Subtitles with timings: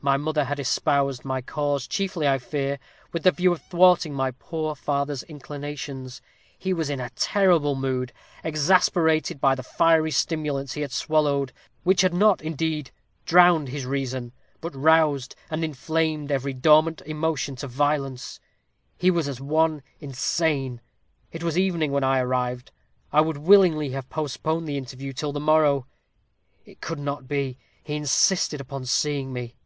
[0.00, 2.78] My mother had espoused my cause, chiefly, I fear,
[3.12, 6.22] with the view of thwarting my poor father's inclinations.
[6.56, 8.12] He was in a terrible mood,
[8.44, 11.52] exasperated by the fiery stimulants he had swallowed,
[11.82, 12.92] which had not indeed,
[13.26, 14.30] drowned his reason,
[14.60, 18.38] but roused and inflamed every dormant emotion to violence.
[18.96, 20.80] He was as one insane.
[21.32, 22.70] It was evening when I arrived.
[23.12, 25.88] I would willingly have postponed the interview till the morrow.
[26.64, 27.58] It could not be.
[27.82, 29.56] He insisted upon seeing me.